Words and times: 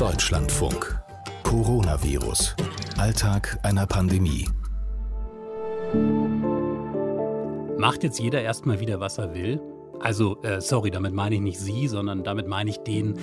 Deutschlandfunk. 0.00 0.98
Coronavirus. 1.42 2.56
Alltag 2.96 3.58
einer 3.62 3.86
Pandemie. 3.86 4.48
Macht 7.76 8.02
jetzt 8.02 8.18
jeder 8.18 8.40
erstmal 8.40 8.80
wieder, 8.80 8.98
was 9.00 9.18
er 9.18 9.34
will? 9.34 9.60
Also, 10.00 10.40
äh, 10.40 10.62
sorry, 10.62 10.90
damit 10.90 11.12
meine 11.12 11.34
ich 11.34 11.42
nicht 11.42 11.60
Sie, 11.60 11.86
sondern 11.86 12.24
damit 12.24 12.48
meine 12.48 12.70
ich 12.70 12.78
den 12.78 13.18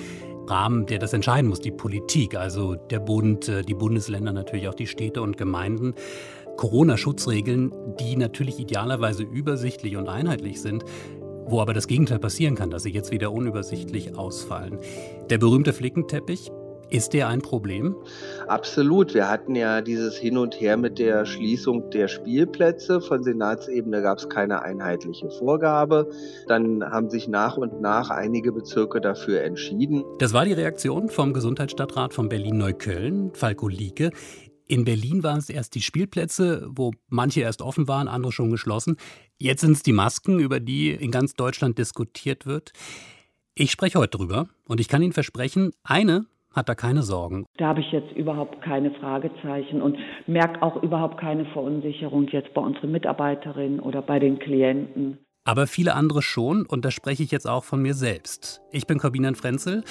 Rahmen, 0.46 0.86
der 0.86 1.00
das 1.00 1.12
entscheiden 1.12 1.48
muss, 1.48 1.58
die 1.58 1.72
Politik, 1.72 2.36
also 2.36 2.76
der 2.76 3.00
Bund, 3.00 3.48
äh, 3.48 3.62
die 3.62 3.74
Bundesländer, 3.74 4.32
natürlich 4.32 4.68
auch 4.68 4.74
die 4.74 4.86
Städte 4.86 5.20
und 5.20 5.36
Gemeinden. 5.36 5.94
Corona-Schutzregeln, 6.58 7.72
die 7.98 8.14
natürlich 8.14 8.60
idealerweise 8.60 9.24
übersichtlich 9.24 9.96
und 9.96 10.08
einheitlich 10.08 10.60
sind, 10.60 10.84
wo 11.50 11.60
aber 11.60 11.74
das 11.74 11.88
Gegenteil 11.88 12.18
passieren 12.20 12.54
kann, 12.54 12.70
dass 12.70 12.84
sie 12.84 12.92
jetzt 12.92 13.10
wieder 13.10 13.32
unübersichtlich 13.32 14.16
ausfallen. 14.16 14.78
Der 15.28 15.38
berühmte 15.38 15.72
Flickenteppich, 15.72 16.52
ist 16.90 17.12
der 17.12 17.28
ein 17.28 17.42
Problem? 17.42 17.94
Absolut. 18.46 19.14
Wir 19.14 19.28
hatten 19.28 19.54
ja 19.54 19.80
dieses 19.80 20.16
Hin 20.16 20.38
und 20.38 20.60
Her 20.60 20.76
mit 20.76 20.98
der 20.98 21.26
Schließung 21.26 21.90
der 21.90 22.08
Spielplätze. 22.08 23.00
Von 23.00 23.22
Senatsebene 23.22 24.02
gab 24.02 24.18
es 24.18 24.28
keine 24.28 24.62
einheitliche 24.62 25.30
Vorgabe. 25.30 26.10
Dann 26.46 26.82
haben 26.84 27.10
sich 27.10 27.28
nach 27.28 27.56
und 27.56 27.80
nach 27.80 28.10
einige 28.10 28.52
Bezirke 28.52 29.00
dafür 29.00 29.42
entschieden. 29.42 30.04
Das 30.18 30.32
war 30.32 30.44
die 30.44 30.52
Reaktion 30.52 31.08
vom 31.08 31.32
Gesundheitsstadtrat 31.32 32.14
von 32.14 32.28
Berlin-Neukölln, 32.28 33.32
Falko 33.34 33.68
Lieke. 33.68 34.10
In 34.66 34.84
Berlin 34.84 35.22
waren 35.22 35.38
es 35.38 35.48
erst 35.48 35.74
die 35.74 35.80
Spielplätze, 35.80 36.68
wo 36.68 36.92
manche 37.08 37.40
erst 37.40 37.62
offen 37.62 37.88
waren, 37.88 38.06
andere 38.06 38.32
schon 38.32 38.50
geschlossen. 38.50 38.96
Jetzt 39.38 39.62
sind 39.62 39.72
es 39.72 39.82
die 39.82 39.94
Masken, 39.94 40.40
über 40.40 40.60
die 40.60 40.90
in 40.90 41.10
ganz 41.10 41.34
Deutschland 41.34 41.78
diskutiert 41.78 42.44
wird. 42.44 42.72
Ich 43.54 43.70
spreche 43.70 43.98
heute 43.98 44.18
drüber 44.18 44.48
und 44.66 44.78
ich 44.78 44.88
kann 44.88 45.02
Ihnen 45.02 45.14
versprechen, 45.14 45.72
eine 45.82 46.26
hat 46.54 46.68
da 46.68 46.74
keine 46.74 47.02
Sorgen. 47.02 47.46
Da 47.56 47.68
habe 47.68 47.80
ich 47.80 47.92
jetzt 47.92 48.12
überhaupt 48.12 48.62
keine 48.62 48.90
Fragezeichen 48.92 49.82
und 49.82 49.96
merke 50.26 50.62
auch 50.62 50.82
überhaupt 50.82 51.18
keine 51.18 51.44
Verunsicherung 51.46 52.28
jetzt 52.28 52.52
bei 52.54 52.60
unseren 52.60 52.90
Mitarbeiterinnen 52.92 53.80
oder 53.80 54.02
bei 54.02 54.18
den 54.18 54.38
Klienten. 54.38 55.18
Aber 55.44 55.66
viele 55.66 55.94
andere 55.94 56.20
schon 56.22 56.66
und 56.66 56.84
da 56.84 56.90
spreche 56.90 57.22
ich 57.22 57.30
jetzt 57.30 57.48
auch 57.48 57.64
von 57.64 57.80
mir 57.80 57.94
selbst. 57.94 58.60
Ich 58.70 58.86
bin 58.86 58.98
Corbinian 58.98 59.34
Frenzel. 59.34 59.82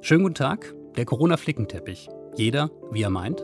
Schönen 0.00 0.22
guten 0.22 0.34
Tag. 0.34 0.74
Der 0.96 1.04
Corona-Flickenteppich. 1.04 2.08
Jeder, 2.36 2.70
wie 2.90 3.02
er 3.02 3.10
meint. 3.10 3.42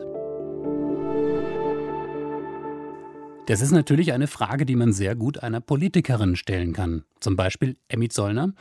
Das 3.49 3.61
ist 3.61 3.71
natürlich 3.71 4.13
eine 4.13 4.27
Frage, 4.27 4.65
die 4.65 4.75
man 4.75 4.93
sehr 4.93 5.15
gut 5.15 5.41
einer 5.41 5.59
Politikerin 5.59 6.35
stellen 6.35 6.73
kann. 6.73 7.03
Zum 7.19 7.35
Beispiel 7.35 7.77
Emmy 7.87 8.07
Zollner. 8.07 8.53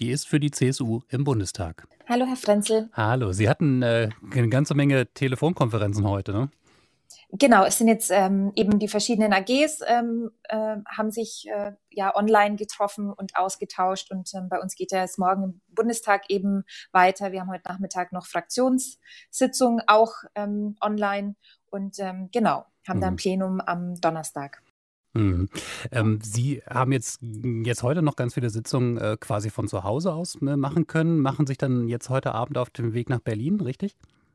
Die 0.00 0.10
ist 0.10 0.26
für 0.26 0.40
die 0.40 0.50
CSU 0.50 1.02
im 1.08 1.22
Bundestag. 1.22 1.86
Hallo, 2.06 2.26
Herr 2.26 2.36
Frenzel. 2.36 2.90
Hallo. 2.92 3.32
Sie 3.32 3.48
hatten 3.48 3.82
äh, 3.82 4.10
eine 4.30 4.48
ganze 4.48 4.74
Menge 4.74 5.06
Telefonkonferenzen 5.14 6.06
heute, 6.06 6.32
ne? 6.32 6.50
Genau, 7.36 7.64
es 7.64 7.78
sind 7.78 7.88
jetzt 7.88 8.10
ähm, 8.12 8.52
eben 8.54 8.78
die 8.78 8.86
verschiedenen 8.86 9.32
AGs 9.32 9.80
ähm, 9.86 10.30
äh, 10.44 10.76
haben 10.86 11.10
sich 11.10 11.48
äh, 11.48 11.72
ja 11.90 12.14
online 12.14 12.54
getroffen 12.54 13.12
und 13.12 13.34
ausgetauscht 13.36 14.12
und 14.12 14.32
ähm, 14.34 14.48
bei 14.48 14.60
uns 14.60 14.76
geht 14.76 14.92
ja 14.92 15.02
es 15.02 15.18
morgen 15.18 15.42
im 15.42 15.60
Bundestag 15.74 16.30
eben 16.30 16.64
weiter. 16.92 17.32
Wir 17.32 17.40
haben 17.40 17.50
heute 17.50 17.68
Nachmittag 17.68 18.12
noch 18.12 18.26
Fraktionssitzung 18.26 19.80
auch 19.88 20.12
ähm, 20.36 20.76
online 20.80 21.34
und 21.70 21.98
ähm, 21.98 22.28
genau 22.30 22.66
haben 22.86 22.98
mhm. 22.98 23.02
dann 23.02 23.16
Plenum 23.16 23.60
am 23.60 24.00
Donnerstag. 24.00 24.62
Mhm. 25.14 25.48
Ähm, 25.92 26.18
Sie 26.22 26.60
haben 26.68 26.92
jetzt, 26.92 27.20
jetzt 27.22 27.82
heute 27.82 28.02
noch 28.02 28.16
ganz 28.16 28.34
viele 28.34 28.50
Sitzungen 28.50 28.98
äh, 28.98 29.16
quasi 29.18 29.48
von 29.48 29.68
zu 29.68 29.84
Hause 29.84 30.12
aus 30.12 30.36
äh, 30.42 30.56
machen 30.56 30.86
können, 30.86 31.20
machen 31.20 31.46
sich 31.46 31.56
dann 31.56 31.88
jetzt 31.88 32.10
heute 32.10 32.34
Abend 32.34 32.58
auf 32.58 32.70
den 32.70 32.94
Weg 32.94 33.08
nach 33.08 33.20
Berlin, 33.20 33.60
richtig? 33.60 33.94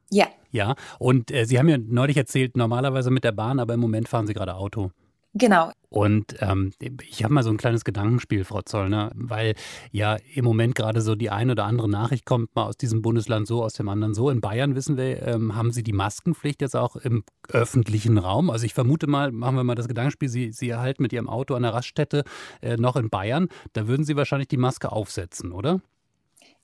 Ja. 0.09 0.27
Ja, 0.51 0.75
und 0.97 1.31
äh, 1.31 1.45
Sie 1.45 1.59
haben 1.59 1.69
ja 1.69 1.77
neulich 1.77 2.17
erzählt, 2.17 2.57
normalerweise 2.57 3.11
mit 3.11 3.23
der 3.23 3.33
Bahn, 3.33 3.59
aber 3.59 3.75
im 3.75 3.79
Moment 3.79 4.07
fahren 4.07 4.25
Sie 4.25 4.33
gerade 4.33 4.55
Auto. 4.55 4.91
Genau. 5.33 5.71
Und 5.89 6.35
ähm, 6.39 6.71
ich 7.07 7.23
habe 7.23 7.33
mal 7.33 7.43
so 7.43 7.49
ein 7.49 7.57
kleines 7.57 7.83
Gedankenspiel, 7.83 8.43
Frau 8.43 8.61
Zollner, 8.61 9.11
weil 9.15 9.55
ja 9.91 10.17
im 10.33 10.45
Moment 10.45 10.75
gerade 10.75 11.01
so 11.01 11.15
die 11.15 11.29
eine 11.29 11.51
oder 11.51 11.65
andere 11.65 11.89
Nachricht 11.89 12.25
kommt, 12.25 12.55
mal 12.55 12.65
aus 12.65 12.77
diesem 12.77 13.01
Bundesland 13.01 13.47
so, 13.47 13.63
aus 13.63 13.73
dem 13.73 13.89
anderen 13.89 14.13
so. 14.13 14.29
In 14.29 14.41
Bayern, 14.41 14.75
wissen 14.75 14.97
wir, 14.97 15.21
ähm, 15.23 15.55
haben 15.55 15.71
Sie 15.71 15.83
die 15.83 15.93
Maskenpflicht 15.93 16.61
jetzt 16.61 16.75
auch 16.75 16.95
im 16.95 17.23
öffentlichen 17.47 18.17
Raum. 18.17 18.49
Also 18.49 18.65
ich 18.65 18.73
vermute 18.73 19.07
mal, 19.07 19.31
machen 19.31 19.55
wir 19.55 19.63
mal 19.63 19.75
das 19.75 19.87
Gedankenspiel, 19.87 20.29
Sie, 20.29 20.51
Sie 20.51 20.69
erhalten 20.69 21.03
mit 21.03 21.13
Ihrem 21.13 21.29
Auto 21.29 21.53
an 21.53 21.63
der 21.63 21.73
Raststätte 21.73 22.23
äh, 22.61 22.77
noch 22.77 22.95
in 22.95 23.09
Bayern, 23.09 23.49
da 23.73 23.87
würden 23.87 24.05
Sie 24.05 24.15
wahrscheinlich 24.15 24.47
die 24.47 24.57
Maske 24.57 24.91
aufsetzen, 24.91 25.51
oder? 25.51 25.81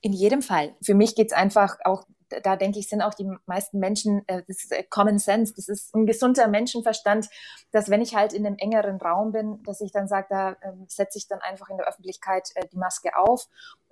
In 0.02 0.14
jedem 0.14 0.42
Fall. 0.42 0.76
Für 0.84 0.94
mich 0.94 1.16
geht 1.16 1.28
es 1.28 1.34
einfach 1.34 1.78
auch 1.84 2.04
da 2.44 2.56
denke 2.56 2.80
ich, 2.80 2.90
sind 2.90 3.02
auch 3.02 3.14
die 3.14 3.30
meisten 3.46 3.80
Menschen, 3.80 4.28
äh, 4.28 4.44
das 4.48 4.64
ist 4.64 4.72
äh, 4.72 4.84
Common 4.84 5.20
Sense, 5.20 5.54
das 5.56 5.68
ist 5.68 5.94
ein 5.96 6.06
gesunder 6.06 6.48
Menschenverstand, 6.48 7.30
dass 7.72 7.90
wenn 7.90 8.02
ich 8.02 8.16
halt 8.16 8.34
in 8.34 8.46
einem 8.46 8.58
engeren 8.58 8.98
Raum 8.98 9.32
bin, 9.32 9.62
dass 9.64 9.82
ich 9.82 9.92
dann 9.92 10.08
sage, 10.08 10.28
da 10.30 10.56
ähm, 10.62 10.86
setze 10.88 11.18
ich 11.18 11.28
dann 11.28 11.40
einfach 11.42 11.70
in 11.70 11.78
der 11.78 11.88
Öffentlichkeit 11.88 12.50
äh, 12.56 12.68
die 12.72 12.78
Maske 12.78 13.16
auf 13.18 13.48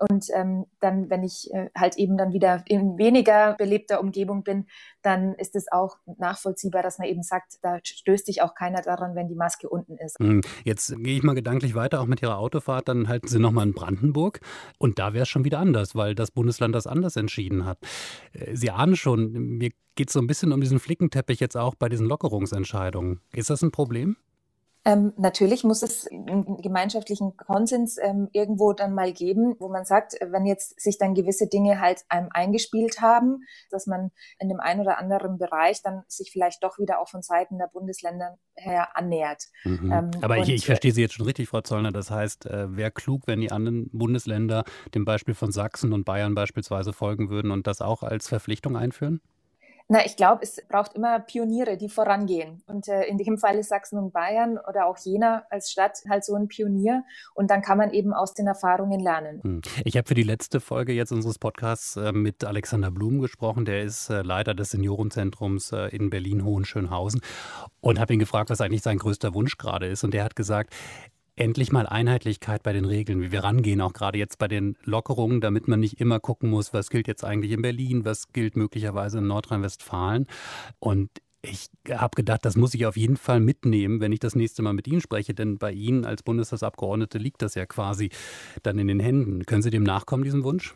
und 0.09 0.25
ähm, 0.33 0.65
dann, 0.79 1.09
wenn 1.09 1.23
ich 1.23 1.49
äh, 1.53 1.69
halt 1.77 1.97
eben 1.97 2.17
dann 2.17 2.33
wieder 2.33 2.63
in 2.67 2.97
weniger 2.97 3.55
belebter 3.57 3.99
Umgebung 3.99 4.43
bin, 4.43 4.65
dann 5.01 5.33
ist 5.35 5.55
es 5.55 5.71
auch 5.71 5.97
nachvollziehbar, 6.17 6.83
dass 6.83 6.97
man 6.97 7.07
eben 7.07 7.23
sagt, 7.23 7.59
da 7.61 7.79
stößt 7.83 8.25
sich 8.25 8.41
auch 8.41 8.55
keiner 8.55 8.81
daran, 8.81 9.15
wenn 9.15 9.27
die 9.27 9.35
Maske 9.35 9.69
unten 9.69 9.97
ist. 9.97 10.17
Hm, 10.19 10.41
jetzt 10.63 10.95
gehe 10.97 11.17
ich 11.17 11.23
mal 11.23 11.35
gedanklich 11.35 11.75
weiter, 11.75 12.01
auch 12.01 12.05
mit 12.05 12.21
Ihrer 12.21 12.37
Autofahrt, 12.37 12.87
dann 12.87 13.07
halten 13.07 13.27
Sie 13.27 13.39
nochmal 13.39 13.67
in 13.67 13.73
Brandenburg 13.73 14.39
und 14.77 14.99
da 14.99 15.13
wäre 15.13 15.23
es 15.23 15.29
schon 15.29 15.45
wieder 15.45 15.59
anders, 15.59 15.95
weil 15.95 16.15
das 16.15 16.31
Bundesland 16.31 16.75
das 16.75 16.87
anders 16.87 17.15
entschieden 17.15 17.65
hat. 17.65 17.77
Äh, 18.33 18.55
Sie 18.55 18.71
ahnen 18.71 18.95
schon, 18.95 19.31
mir 19.31 19.71
geht 19.95 20.09
es 20.09 20.13
so 20.13 20.19
ein 20.19 20.27
bisschen 20.27 20.51
um 20.51 20.61
diesen 20.61 20.79
Flickenteppich 20.79 21.39
jetzt 21.39 21.55
auch 21.55 21.75
bei 21.75 21.89
diesen 21.89 22.07
Lockerungsentscheidungen. 22.07 23.21
Ist 23.33 23.49
das 23.49 23.61
ein 23.61 23.71
Problem? 23.71 24.17
Ähm, 24.85 25.13
natürlich 25.17 25.63
muss 25.63 25.81
es 25.81 26.07
einen 26.07 26.57
gemeinschaftlichen 26.61 27.38
Konsens 27.38 27.97
ähm, 27.97 28.27
irgendwo 28.33 28.73
dann 28.73 28.94
mal 28.94 29.13
geben, 29.13 29.55
wo 29.59 29.69
man 29.69 29.85
sagt, 29.85 30.16
wenn 30.19 30.45
jetzt 30.45 30.79
sich 30.79 30.97
dann 30.97 31.13
gewisse 31.13 31.47
Dinge 31.47 31.79
halt 31.79 32.03
einem 32.09 32.27
eingespielt 32.31 32.99
haben, 32.99 33.44
dass 33.69 33.88
man 33.88 34.11
in 34.39 34.49
dem 34.49 34.59
einen 34.59 34.81
oder 34.81 34.97
anderen 34.97 35.38
Bereich 35.38 35.81
dann 35.81 36.03
sich 36.07 36.31
vielleicht 36.31 36.63
doch 36.63 36.79
wieder 36.79 36.99
auch 36.99 37.07
von 37.07 37.21
Seiten 37.21 37.57
der 37.57 37.67
Bundesländer 37.67 38.38
her 38.55 38.97
annähert. 38.97 39.45
Mhm. 39.63 39.91
Ähm, 39.91 40.11
Aber 40.21 40.38
ich, 40.38 40.49
ich, 40.49 40.66
verstehe 40.66 40.91
Sie 40.91 41.01
jetzt 41.01 41.13
schon 41.13 41.25
richtig, 41.25 41.47
Frau 41.47 41.61
Zollner. 41.61 41.91
Das 41.91 42.11
heißt, 42.11 42.45
äh, 42.47 42.75
wäre 42.75 42.91
klug, 42.91 43.21
wenn 43.25 43.39
die 43.39 43.51
anderen 43.51 43.89
Bundesländer 43.91 44.65
dem 44.94 45.05
Beispiel 45.05 45.33
von 45.33 45.53
Sachsen 45.53 45.94
und 45.94 46.03
Bayern 46.03 46.35
beispielsweise 46.35 46.91
folgen 46.91 47.29
würden 47.29 47.51
und 47.51 47.67
das 47.67 47.81
auch 47.81 48.03
als 48.03 48.27
Verpflichtung 48.27 48.75
einführen? 48.75 49.21
Na, 49.89 50.05
ich 50.05 50.16
glaube, 50.16 50.44
es 50.44 50.61
braucht 50.69 50.94
immer 50.94 51.19
Pioniere, 51.19 51.77
die 51.77 51.89
vorangehen. 51.89 52.63
Und 52.67 52.88
äh, 52.88 53.03
in 53.03 53.17
dem 53.17 53.38
Fall 53.38 53.57
ist 53.57 53.69
Sachsen 53.69 53.97
und 53.97 54.13
Bayern 54.13 54.57
oder 54.57 54.85
auch 54.85 54.97
Jena 54.97 55.44
als 55.49 55.71
Stadt 55.71 55.99
halt 56.09 56.23
so 56.23 56.35
ein 56.35 56.47
Pionier. 56.47 57.03
Und 57.33 57.51
dann 57.51 57.61
kann 57.61 57.77
man 57.77 57.91
eben 57.91 58.13
aus 58.13 58.33
den 58.33 58.47
Erfahrungen 58.47 58.99
lernen. 58.99 59.41
Hm. 59.44 59.61
Ich 59.83 59.97
habe 59.97 60.07
für 60.07 60.13
die 60.13 60.23
letzte 60.23 60.61
Folge 60.61 60.94
jetzt 60.94 61.11
unseres 61.11 61.38
Podcasts 61.38 61.97
äh, 61.97 62.11
mit 62.13 62.45
Alexander 62.45 62.91
Blum 62.91 63.19
gesprochen. 63.19 63.66
Der 63.66 63.83
ist 63.83 64.09
äh, 64.09 64.21
Leiter 64.21 64.53
des 64.53 64.71
Seniorenzentrums 64.71 65.73
äh, 65.73 65.88
in 65.95 66.09
Berlin-Hohenschönhausen 66.09 67.21
und 67.81 68.00
habe 68.00 68.13
ihn 68.13 68.19
gefragt, 68.19 68.50
was 68.50 68.61
eigentlich 68.61 68.83
sein 68.83 68.97
größter 68.97 69.33
Wunsch 69.33 69.57
gerade 69.57 69.88
ist. 69.88 70.03
Und 70.03 70.13
der 70.13 70.23
hat 70.23 70.35
gesagt, 70.35 70.73
endlich 71.35 71.71
mal 71.71 71.88
Einheitlichkeit 71.88 72.63
bei 72.63 72.73
den 72.73 72.85
Regeln, 72.85 73.21
wie 73.21 73.31
wir 73.31 73.44
rangehen, 73.44 73.81
auch 73.81 73.94
gerade 73.94 74.17
jetzt 74.17 74.38
bei 74.38 74.47
den 74.47 74.77
Lockerungen, 74.83 75.41
damit 75.41 75.67
man 75.67 75.79
nicht 75.79 75.99
immer 75.99 76.19
gucken 76.19 76.49
muss, 76.49 76.73
was 76.73 76.89
gilt 76.89 77.07
jetzt 77.07 77.23
eigentlich 77.23 77.51
in 77.51 77.61
Berlin, 77.61 78.05
was 78.05 78.31
gilt 78.33 78.55
möglicherweise 78.55 79.17
in 79.17 79.27
Nordrhein-Westfalen. 79.27 80.27
Und 80.79 81.09
ich 81.41 81.69
habe 81.89 82.16
gedacht, 82.16 82.45
das 82.45 82.55
muss 82.55 82.73
ich 82.73 82.85
auf 82.85 82.95
jeden 82.95 83.17
Fall 83.17 83.39
mitnehmen, 83.39 83.99
wenn 83.99 84.11
ich 84.11 84.19
das 84.19 84.35
nächste 84.35 84.61
Mal 84.61 84.73
mit 84.73 84.88
Ihnen 84.88 85.01
spreche, 85.01 85.33
denn 85.33 85.57
bei 85.57 85.71
Ihnen 85.71 86.05
als 86.05 86.23
Bundestagsabgeordnete 86.23 87.17
liegt 87.17 87.41
das 87.41 87.55
ja 87.55 87.65
quasi 87.65 88.09
dann 88.61 88.79
in 88.79 88.88
den 88.88 89.00
Händen. 89.00 89.45
Können 89.45 89.61
Sie 89.61 89.69
dem 89.69 89.83
nachkommen, 89.83 90.23
diesem 90.23 90.44
Wunsch? 90.44 90.73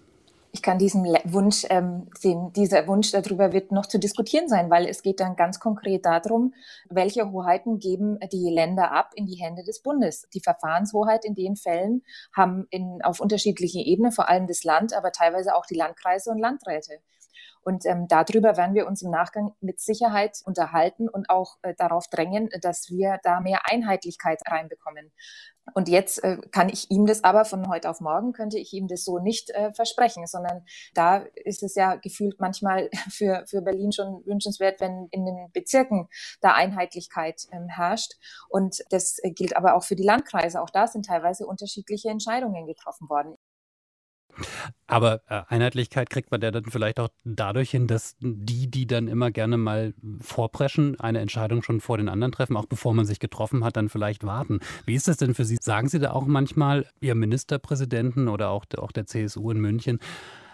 Ich 0.51 0.61
kann 0.61 0.77
diesen 0.77 1.03
Wunsch, 1.25 1.65
ähm, 1.69 2.09
den, 2.23 2.51
dieser 2.53 2.87
Wunsch 2.87 3.11
darüber 3.11 3.53
wird 3.53 3.71
noch 3.71 3.85
zu 3.85 3.99
diskutieren 3.99 4.47
sein, 4.47 4.69
weil 4.69 4.85
es 4.87 5.01
geht 5.01 5.19
dann 5.19 5.35
ganz 5.35 5.59
konkret 5.59 6.05
darum, 6.05 6.53
welche 6.89 7.31
Hoheiten 7.31 7.79
geben 7.79 8.17
die 8.31 8.49
Länder 8.49 8.91
ab 8.91 9.11
in 9.15 9.25
die 9.25 9.35
Hände 9.35 9.63
des 9.63 9.81
Bundes. 9.81 10.27
Die 10.33 10.41
Verfahrenshoheit 10.41 11.25
in 11.25 11.35
den 11.35 11.55
Fällen 11.55 12.03
haben 12.35 12.65
in, 12.69 13.01
auf 13.03 13.19
unterschiedlichen 13.19 13.81
Ebenen, 13.81 14.11
vor 14.11 14.29
allem 14.29 14.47
das 14.47 14.63
Land, 14.63 14.93
aber 14.93 15.11
teilweise 15.11 15.55
auch 15.55 15.65
die 15.65 15.75
Landkreise 15.75 16.31
und 16.31 16.39
Landräte. 16.39 16.99
Und 17.67 17.85
ähm, 17.85 18.07
darüber 18.07 18.55
werden 18.55 18.75
wir 18.75 18.87
uns 18.87 19.01
im 19.01 19.11
Nachgang 19.11 19.53
mit 19.59 19.81
Sicherheit 19.81 20.39
unterhalten 20.45 21.09
und 21.09 21.29
auch 21.29 21.57
äh, 21.63 21.73
darauf 21.75 22.07
drängen, 22.07 22.47
dass 22.61 22.89
wir 22.89 23.19
da 23.23 23.41
mehr 23.41 23.69
Einheitlichkeit 23.69 24.39
reinbekommen. 24.47 25.11
Und 25.73 25.89
jetzt 25.89 26.23
äh, 26.23 26.37
kann 26.51 26.69
ich 26.69 26.89
ihm 26.91 27.05
das 27.05 27.25
aber 27.25 27.43
von 27.43 27.67
heute 27.67 27.89
auf 27.89 27.99
morgen 27.99 28.31
könnte 28.31 28.57
ich 28.57 28.71
ihm 28.71 28.87
das 28.87 29.03
so 29.03 29.19
nicht 29.19 29.49
äh, 29.49 29.73
versprechen, 29.73 30.25
sondern 30.27 30.63
da 30.93 31.25
ist 31.35 31.61
es 31.61 31.75
ja 31.75 31.95
gefühlt 31.95 32.39
manchmal 32.39 32.89
für, 33.09 33.43
für 33.47 33.61
Berlin 33.61 33.91
schon 33.91 34.25
wünschenswert, 34.25 34.79
wenn 34.79 35.09
in 35.11 35.25
den 35.25 35.51
Bezirken 35.51 36.07
da 36.39 36.53
Einheitlichkeit 36.53 37.47
ähm, 37.51 37.67
herrscht. 37.67 38.13
Und 38.47 38.81
das 38.91 39.19
gilt 39.35 39.57
aber 39.57 39.75
auch 39.75 39.83
für 39.83 39.97
die 39.97 40.05
Landkreise. 40.05 40.61
Auch 40.61 40.69
da 40.69 40.87
sind 40.87 41.05
teilweise 41.05 41.45
unterschiedliche 41.45 42.09
Entscheidungen 42.09 42.65
getroffen 42.65 43.09
worden. 43.09 43.36
Aber 44.87 45.21
äh, 45.27 45.41
Einheitlichkeit 45.47 46.09
kriegt 46.09 46.31
man 46.31 46.41
ja 46.41 46.51
dann 46.51 46.65
vielleicht 46.65 46.99
auch 46.99 47.09
dadurch 47.23 47.71
hin, 47.71 47.87
dass 47.87 48.15
die, 48.19 48.69
die 48.69 48.87
dann 48.87 49.07
immer 49.07 49.31
gerne 49.31 49.57
mal 49.57 49.93
vorpreschen, 50.21 50.99
eine 50.99 51.19
Entscheidung 51.19 51.63
schon 51.63 51.81
vor 51.81 51.97
den 51.97 52.09
anderen 52.09 52.31
treffen, 52.31 52.55
auch 52.57 52.65
bevor 52.65 52.93
man 52.93 53.05
sich 53.05 53.19
getroffen 53.19 53.63
hat, 53.63 53.77
dann 53.77 53.89
vielleicht 53.89 54.23
warten. 54.23 54.59
Wie 54.85 54.95
ist 54.95 55.07
das 55.07 55.17
denn 55.17 55.33
für 55.33 55.45
Sie? 55.45 55.57
Sagen 55.61 55.89
Sie 55.89 55.99
da 55.99 56.11
auch 56.11 56.25
manchmal 56.25 56.85
Ihrem 57.01 57.19
Ministerpräsidenten 57.19 58.27
oder 58.27 58.49
auch, 58.49 58.65
auch 58.77 58.91
der 58.91 59.05
CSU 59.05 59.51
in 59.51 59.59
München, 59.59 59.99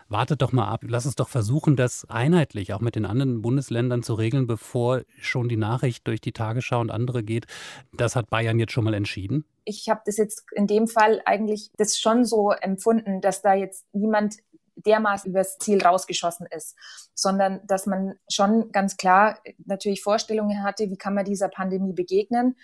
wartet 0.09 0.41
doch 0.41 0.51
mal 0.51 0.67
ab, 0.67 0.81
lass 0.83 1.05
uns 1.05 1.15
doch 1.15 1.29
versuchen, 1.29 1.75
das 1.75 2.05
einheitlich 2.09 2.73
auch 2.73 2.81
mit 2.81 2.95
den 2.95 3.05
anderen 3.05 3.41
Bundesländern 3.41 4.03
zu 4.03 4.13
regeln, 4.13 4.47
bevor 4.47 5.01
schon 5.19 5.49
die 5.49 5.57
Nachricht 5.57 6.07
durch 6.07 6.21
die 6.21 6.31
Tagesschau 6.31 6.79
und 6.79 6.91
andere 6.91 7.23
geht. 7.23 7.45
Das 7.93 8.15
hat 8.15 8.29
Bayern 8.29 8.59
jetzt 8.59 8.73
schon 8.73 8.83
mal 8.83 8.93
entschieden. 8.93 9.45
Ich 9.65 9.89
habe 9.89 10.01
das 10.05 10.17
jetzt 10.17 10.45
in 10.53 10.67
dem 10.67 10.87
Fall 10.87 11.21
eigentlich 11.25 11.71
das 11.77 11.97
schon 11.97 12.25
so 12.25 12.51
empfunden, 12.51 13.21
dass 13.21 13.41
da 13.41 13.53
jetzt 13.53 13.85
niemand 13.93 14.35
dermaßen 14.75 15.31
übers 15.31 15.57
Ziel 15.59 15.81
rausgeschossen 15.81 16.47
ist, 16.49 16.75
sondern 17.13 17.61
dass 17.65 17.85
man 17.85 18.15
schon 18.29 18.71
ganz 18.71 18.97
klar 18.97 19.39
natürlich 19.65 20.01
Vorstellungen 20.01 20.63
hatte, 20.63 20.89
wie 20.89 20.97
kann 20.97 21.13
man 21.13 21.25
dieser 21.25 21.49
Pandemie 21.49 21.93
begegnen 21.93 22.55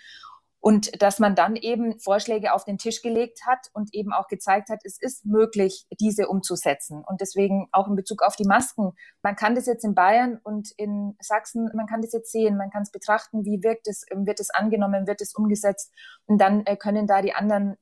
und 0.60 1.02
dass 1.02 1.18
man 1.18 1.34
dann 1.34 1.56
eben 1.56 1.98
Vorschläge 1.98 2.52
auf 2.52 2.64
den 2.64 2.76
Tisch 2.76 3.00
gelegt 3.00 3.40
hat 3.46 3.68
und 3.72 3.94
eben 3.94 4.12
auch 4.12 4.28
gezeigt 4.28 4.68
hat, 4.68 4.80
es 4.84 5.00
ist 5.00 5.24
möglich, 5.24 5.86
diese 5.98 6.28
umzusetzen. 6.28 7.02
Und 7.06 7.22
deswegen 7.22 7.68
auch 7.72 7.88
in 7.88 7.96
Bezug 7.96 8.22
auf 8.22 8.36
die 8.36 8.44
Masken. 8.44 8.92
Man 9.22 9.36
kann 9.36 9.54
das 9.54 9.66
jetzt 9.66 9.84
in 9.84 9.94
Bayern 9.94 10.38
und 10.42 10.70
in 10.76 11.16
Sachsen, 11.20 11.70
man 11.74 11.86
kann 11.86 12.02
das 12.02 12.12
jetzt 12.12 12.30
sehen, 12.30 12.58
man 12.58 12.70
kann 12.70 12.82
es 12.82 12.90
betrachten, 12.90 13.44
wie 13.44 13.62
wirkt 13.62 13.88
es, 13.88 14.04
wird 14.10 14.38
es 14.38 14.50
angenommen, 14.50 15.06
wird 15.06 15.22
es 15.22 15.34
umgesetzt. 15.34 15.92
Und 16.26 16.38
dann 16.38 16.66
äh, 16.66 16.76
können 16.76 17.06
da 17.06 17.22
die 17.22 17.32
anderen 17.32 17.76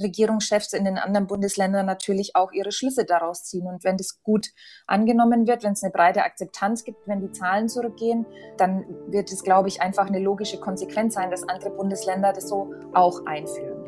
Regierungschefs 0.00 0.72
in 0.72 0.84
den 0.84 0.98
anderen 0.98 1.26
Bundesländern 1.26 1.86
natürlich 1.86 2.36
auch 2.36 2.52
ihre 2.52 2.72
Schlüsse 2.72 3.04
daraus 3.04 3.44
ziehen. 3.44 3.66
Und 3.66 3.84
wenn 3.84 3.96
das 3.96 4.22
gut 4.22 4.48
angenommen 4.86 5.46
wird, 5.46 5.62
wenn 5.62 5.72
es 5.72 5.82
eine 5.82 5.92
breite 5.92 6.24
Akzeptanz 6.24 6.84
gibt, 6.84 7.06
wenn 7.06 7.20
die 7.20 7.32
Zahlen 7.32 7.68
zurückgehen, 7.68 8.26
dann 8.56 8.84
wird 9.08 9.30
es, 9.32 9.42
glaube 9.42 9.68
ich, 9.68 9.80
einfach 9.80 10.06
eine 10.06 10.18
logische 10.18 10.58
Konsequenz 10.58 11.14
sein, 11.14 11.30
dass 11.30 11.48
andere 11.48 11.70
Bundesländer 11.70 12.32
das 12.32 12.48
so 12.48 12.74
auch 12.92 13.24
einführen. 13.26 13.84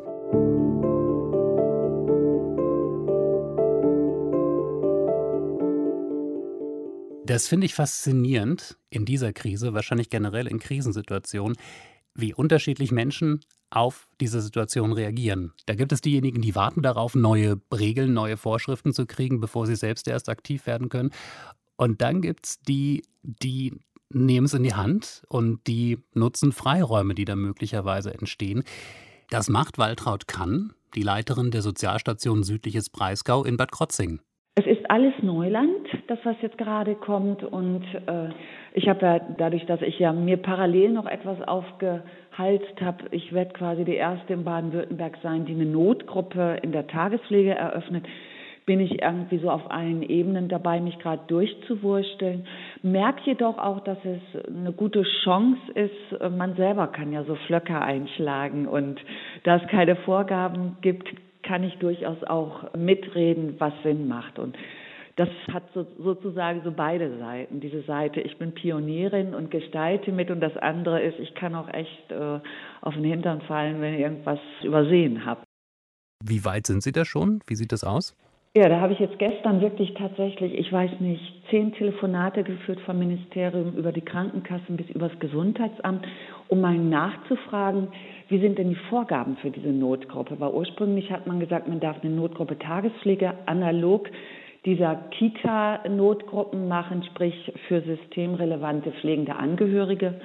Das 7.27 7.49
finde 7.49 7.65
ich 7.65 7.75
faszinierend 7.75 8.77
in 8.89 9.03
dieser 9.03 9.33
Krise, 9.33 9.73
wahrscheinlich 9.73 10.09
generell 10.09 10.47
in 10.47 10.59
Krisensituationen, 10.59 11.57
wie 12.17 12.33
unterschiedlich 12.33 12.91
Menschen 12.91 13.39
auf 13.69 14.07
diese 14.19 14.41
Situation 14.41 14.93
reagieren. 14.93 15.53
Da 15.65 15.75
gibt 15.75 15.91
es 15.91 16.01
diejenigen, 16.01 16.41
die 16.41 16.55
warten 16.55 16.81
darauf, 16.81 17.15
neue 17.15 17.61
Regeln, 17.73 18.13
neue 18.13 18.37
Vorschriften 18.37 18.93
zu 18.93 19.05
kriegen, 19.05 19.39
bevor 19.39 19.67
sie 19.67 19.75
selbst 19.75 20.07
erst 20.07 20.29
aktiv 20.29 20.65
werden 20.65 20.89
können. 20.89 21.11
Und 21.75 22.01
dann 22.01 22.21
gibt 22.21 22.45
es 22.45 22.59
die, 22.61 23.03
die 23.21 23.73
nehmen 24.09 24.45
es 24.45 24.53
in 24.53 24.63
die 24.63 24.73
Hand 24.73 25.23
und 25.27 25.67
die 25.67 25.99
nutzen 26.13 26.51
Freiräume, 26.51 27.13
die 27.13 27.25
da 27.25 27.35
möglicherweise 27.35 28.13
entstehen. 28.13 28.63
Das 29.29 29.49
macht 29.49 29.77
Waltraud 29.77 30.27
Kann, 30.27 30.73
die 30.95 31.03
Leiterin 31.03 31.51
der 31.51 31.61
Sozialstation 31.61 32.43
Südliches 32.43 32.89
Breisgau 32.89 33.43
in 33.43 33.57
Bad 33.57 33.71
Krotzing. 33.71 34.21
Es 34.59 34.65
ist 34.65 34.89
alles 34.89 35.13
Neuland, 35.21 35.87
das 36.07 36.17
was 36.23 36.35
jetzt 36.41 36.57
gerade 36.57 36.95
kommt. 36.95 37.43
Und 37.43 37.83
äh, 38.07 38.29
ich 38.73 38.89
habe 38.89 39.05
ja 39.05 39.19
dadurch, 39.37 39.67
dass 39.67 39.83
ich 39.83 39.99
ja 39.99 40.11
mir 40.11 40.37
parallel 40.37 40.93
noch 40.93 41.05
etwas 41.05 41.39
aufge 41.47 42.01
Halst 42.35 42.81
habe. 42.81 43.03
Ich 43.11 43.31
werde 43.33 43.53
quasi 43.53 43.85
die 43.85 43.93
erste 43.93 44.33
in 44.33 44.43
Baden-Württemberg 44.43 45.19
sein, 45.21 45.45
die 45.45 45.53
eine 45.53 45.67
Notgruppe 45.67 46.57
in 46.63 46.71
der 46.71 46.87
Tagespflege 46.87 47.53
eröffnet. 47.53 48.07
Bin 48.65 48.79
ich 48.79 48.99
irgendwie 48.99 49.37
so 49.37 49.51
auf 49.51 49.69
allen 49.69 50.01
Ebenen 50.01 50.49
dabei, 50.49 50.81
mich 50.81 50.97
gerade 50.97 51.21
durchzuwursteln. 51.27 52.47
Merke 52.81 53.21
jedoch 53.25 53.59
auch, 53.59 53.81
dass 53.81 53.99
es 54.03 54.43
eine 54.47 54.71
gute 54.71 55.03
Chance 55.23 55.61
ist. 55.75 56.31
Man 56.35 56.55
selber 56.55 56.87
kann 56.87 57.13
ja 57.13 57.23
so 57.25 57.35
Flöcke 57.45 57.79
einschlagen 57.79 58.67
und 58.67 58.99
da 59.43 59.57
es 59.57 59.67
keine 59.69 59.95
Vorgaben 59.97 60.77
gibt, 60.81 61.07
kann 61.47 61.63
ich 61.63 61.75
durchaus 61.77 62.23
auch 62.25 62.73
mitreden, 62.75 63.55
was 63.59 63.73
Sinn 63.83 64.07
macht. 64.07 64.37
Und 64.37 64.57
das 65.15 65.29
hat 65.51 65.63
so, 65.73 65.87
sozusagen 65.97 66.61
so 66.63 66.71
beide 66.71 67.17
Seiten. 67.17 67.59
Diese 67.59 67.81
Seite, 67.83 68.21
ich 68.21 68.37
bin 68.37 68.53
Pionierin 68.53 69.33
und 69.33 69.49
gestalte 69.49 70.11
mit 70.11 70.29
und 70.29 70.41
das 70.41 70.55
andere 70.57 71.01
ist, 71.01 71.19
ich 71.19 71.33
kann 71.33 71.55
auch 71.55 71.69
echt 71.69 72.11
äh, 72.11 72.39
auf 72.81 72.93
den 72.93 73.03
Hintern 73.03 73.41
fallen, 73.41 73.81
wenn 73.81 73.95
ich 73.95 74.01
irgendwas 74.01 74.39
übersehen 74.63 75.25
habe. 75.25 75.41
Wie 76.23 76.43
weit 76.45 76.67
sind 76.67 76.83
Sie 76.83 76.91
da 76.91 77.05
schon? 77.05 77.41
Wie 77.47 77.55
sieht 77.55 77.71
das 77.71 77.83
aus? 77.83 78.15
Ja, 78.57 78.69
da 78.69 78.79
habe 78.79 78.93
ich 78.93 78.97
jetzt 78.97 79.19
gestern 79.19 79.61
wirklich 79.61 79.93
tatsächlich, 79.93 80.57
ich 80.57 80.73
weiß 80.73 80.99
nicht, 80.99 81.21
zehn 81.51 81.73
Telefonate 81.73 82.41
geführt 82.41 82.79
vom 82.87 82.97
Ministerium 82.97 83.75
über 83.75 83.91
die 83.91 84.01
Krankenkassen 84.01 84.77
bis 84.77 84.89
übers 84.89 85.11
Gesundheitsamt, 85.19 86.07
um 86.47 86.61
mal 86.61 86.73
nachzufragen, 86.73 87.89
wie 88.29 88.39
sind 88.39 88.57
denn 88.57 88.69
die 88.69 88.79
Vorgaben 88.89 89.37
für 89.43 89.51
diese 89.51 89.67
Notgruppe? 89.67 90.39
Weil 90.39 90.49
ursprünglich 90.53 91.11
hat 91.11 91.27
man 91.27 91.39
gesagt, 91.39 91.67
man 91.67 91.79
darf 91.79 92.03
eine 92.03 92.11
Notgruppe 92.11 92.57
Tagespflege 92.57 93.35
analog 93.45 94.09
dieser 94.65 94.95
Kita-Notgruppen 95.11 96.67
machen, 96.67 97.03
sprich 97.03 97.53
für 97.67 97.81
systemrelevante 97.81 98.91
pflegende 98.93 99.35
Angehörige. 99.35 100.15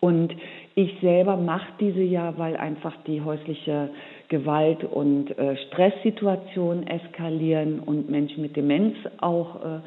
Und 0.00 0.34
ich 0.74 0.98
selber 1.00 1.36
mache 1.36 1.68
diese 1.80 2.02
ja, 2.02 2.36
weil 2.38 2.56
einfach 2.56 2.94
die 3.06 3.20
häusliche 3.20 3.90
Gewalt 4.28 4.84
und 4.84 5.36
äh, 5.38 5.56
Stresssituationen 5.68 6.86
eskalieren 6.86 7.80
und 7.80 8.10
Menschen 8.10 8.42
mit 8.42 8.56
Demenz 8.56 8.96
auch 9.18 9.56
äh, 9.56 9.80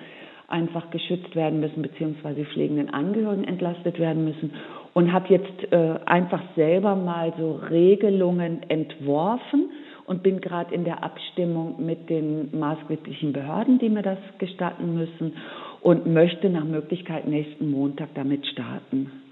einfach 0.48 0.92
geschützt 0.92 1.36
werden 1.36 1.60
müssen, 1.60 1.82
beziehungsweise 1.82 2.46
pflegenden 2.46 2.90
Angehörigen 2.90 3.46
entlastet 3.46 4.00
werden 4.00 4.26
müssen. 4.26 4.54
Und 4.94 5.12
habe 5.12 5.28
jetzt 5.30 5.74
äh, 5.74 5.96
einfach 6.06 6.42
selber 6.56 6.96
mal 6.96 7.34
so 7.38 7.60
Regelungen 7.70 8.62
entworfen, 8.70 9.70
und 10.06 10.22
bin 10.24 10.40
gerade 10.40 10.74
in 10.74 10.84
der 10.84 11.04
Abstimmung 11.04 11.84
mit 11.84 12.10
den 12.10 12.58
maßgeblichen 12.58 13.34
Behörden, 13.34 13.80
die 13.80 13.90
mir 13.90 14.04
das 14.04 14.20
gestatten 14.38 14.96
müssen 14.96 15.34
und 15.82 16.06
möchte 16.06 16.50
nach 16.50 16.64
Möglichkeit 16.64 17.28
nächsten 17.28 17.72
Montag 17.72 18.10
damit 18.14 18.46
starten. 18.48 19.25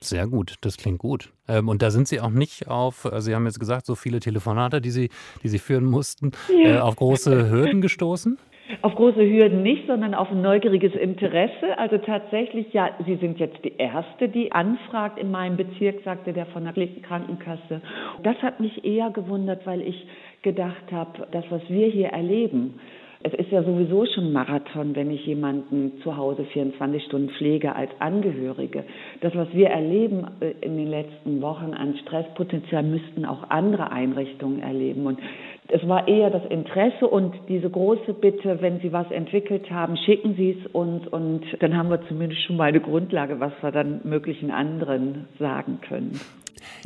Sehr 0.00 0.26
gut, 0.28 0.54
das 0.60 0.76
klingt 0.76 0.98
gut. 0.98 1.32
Ähm, 1.48 1.68
und 1.68 1.82
da 1.82 1.90
sind 1.90 2.06
Sie 2.06 2.20
auch 2.20 2.30
nicht 2.30 2.68
auf, 2.68 3.04
also 3.04 3.20
Sie 3.20 3.34
haben 3.34 3.46
jetzt 3.46 3.58
gesagt, 3.58 3.84
so 3.84 3.94
viele 3.94 4.20
Telefonate, 4.20 4.80
die 4.80 4.90
Sie, 4.90 5.10
die 5.42 5.48
Sie 5.48 5.58
führen 5.58 5.84
mussten, 5.84 6.30
ja. 6.48 6.76
äh, 6.76 6.78
auf 6.78 6.96
große 6.96 7.50
Hürden 7.50 7.80
gestoßen? 7.80 8.38
Auf 8.82 8.94
große 8.94 9.20
Hürden 9.20 9.62
nicht, 9.62 9.86
sondern 9.86 10.14
auf 10.14 10.30
ein 10.30 10.42
neugieriges 10.42 10.94
Interesse. 10.94 11.78
Also 11.78 11.98
tatsächlich, 11.98 12.72
ja, 12.72 12.90
Sie 13.06 13.16
sind 13.16 13.38
jetzt 13.40 13.64
die 13.64 13.76
Erste, 13.78 14.28
die 14.28 14.52
anfragt 14.52 15.18
in 15.18 15.30
meinem 15.30 15.56
Bezirk, 15.56 16.02
sagte 16.04 16.34
der 16.34 16.46
von 16.46 16.64
der 16.64 16.74
Krankenkasse. 16.74 17.80
Das 18.22 18.36
hat 18.42 18.60
mich 18.60 18.84
eher 18.84 19.10
gewundert, 19.10 19.66
weil 19.66 19.80
ich 19.80 20.06
gedacht 20.42 20.92
habe, 20.92 21.26
das, 21.32 21.44
was 21.48 21.62
wir 21.68 21.86
hier 21.88 22.08
erleben, 22.08 22.78
es 23.22 23.34
ist 23.34 23.50
ja 23.50 23.62
sowieso 23.64 24.06
schon 24.06 24.32
Marathon, 24.32 24.94
wenn 24.94 25.10
ich 25.10 25.26
jemanden 25.26 26.00
zu 26.02 26.16
Hause 26.16 26.44
24 26.44 27.02
Stunden 27.04 27.30
pflege 27.30 27.74
als 27.74 27.90
Angehörige. 27.98 28.84
Das, 29.20 29.34
was 29.34 29.48
wir 29.52 29.68
erleben 29.68 30.26
äh, 30.40 30.52
in 30.60 30.76
den 30.76 30.88
letzten 30.88 31.42
Wochen 31.42 31.74
an 31.74 31.96
Stresspotenzial, 32.02 32.84
müssten 32.84 33.24
auch 33.24 33.50
andere 33.50 33.90
Einrichtungen 33.90 34.62
erleben. 34.62 35.06
Und 35.06 35.18
es 35.66 35.86
war 35.86 36.06
eher 36.06 36.30
das 36.30 36.44
Interesse 36.46 37.08
und 37.08 37.34
diese 37.48 37.68
große 37.68 38.14
Bitte, 38.14 38.62
wenn 38.62 38.80
Sie 38.80 38.92
was 38.92 39.10
entwickelt 39.10 39.70
haben, 39.70 39.96
schicken 39.96 40.34
Sie 40.36 40.56
es 40.58 40.70
uns 40.72 41.06
und 41.08 41.42
dann 41.60 41.76
haben 41.76 41.90
wir 41.90 42.00
zumindest 42.06 42.42
schon 42.44 42.56
mal 42.56 42.68
eine 42.68 42.80
Grundlage, 42.80 43.40
was 43.40 43.52
wir 43.60 43.72
dann 43.72 44.00
möglichen 44.04 44.50
anderen 44.50 45.26
sagen 45.38 45.80
können. 45.86 46.20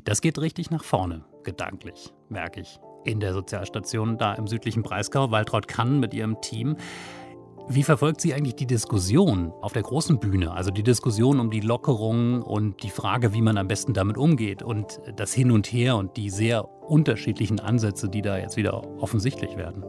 Das 0.05 0.21
geht 0.21 0.41
richtig 0.41 0.71
nach 0.71 0.83
vorne, 0.83 1.23
gedanklich, 1.45 2.11
merke 2.29 2.61
ich. 2.61 2.81
In 3.05 3.21
der 3.21 3.33
Sozialstation 3.33 4.17
da 4.19 4.35
im 4.35 4.47
südlichen 4.47 4.83
Breisgau, 4.83 5.31
Waltraud 5.31 5.67
Kann 5.67 5.99
mit 5.99 6.15
ihrem 6.15 6.41
Team. 6.41 6.77
Wie 7.69 7.83
verfolgt 7.83 8.21
sie 8.21 8.35
eigentlich 8.35 8.57
die 8.57 8.67
Diskussion 8.67 9.53
auf 9.61 9.73
der 9.73 9.83
großen 9.83 10.19
Bühne? 10.19 10.53
Also 10.53 10.71
die 10.71 10.83
Diskussion 10.83 11.41
um 11.41 11.51
die 11.51 11.61
Lockerung 11.61 12.43
und 12.43 12.83
die 12.83 12.91
Frage, 12.91 13.35
wie 13.35 13.41
man 13.41 13.57
am 13.57 13.69
besten 13.69 13.95
damit 13.95 14.19
umgeht 14.19 14.63
und 14.63 15.01
das 15.17 15.33
Hin 15.33 15.51
und 15.51 15.67
Her 15.67 15.97
und 15.97 16.17
die 16.17 16.29
sehr 16.29 16.69
unterschiedlichen 16.89 17.61
Ansätze, 17.61 18.09
die 18.09 18.23
da 18.23 18.39
jetzt 18.39 18.57
wieder 18.57 18.83
offensichtlich 19.01 19.57
werden. 19.57 19.85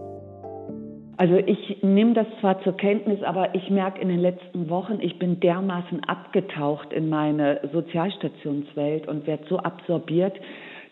Also 1.17 1.35
ich 1.35 1.77
nehme 1.83 2.13
das 2.13 2.27
zwar 2.39 2.61
zur 2.63 2.75
Kenntnis, 2.75 3.21
aber 3.23 3.53
ich 3.53 3.69
merke 3.69 4.01
in 4.01 4.09
den 4.09 4.19
letzten 4.19 4.69
Wochen, 4.69 4.99
ich 4.99 5.19
bin 5.19 5.39
dermaßen 5.39 6.03
abgetaucht 6.05 6.91
in 6.91 7.09
meine 7.09 7.59
Sozialstationswelt 7.71 9.07
und 9.07 9.27
werde 9.27 9.43
so 9.47 9.57
absorbiert, 9.59 10.35